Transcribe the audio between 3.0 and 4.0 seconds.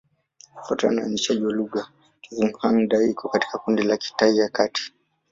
iko katika kundi la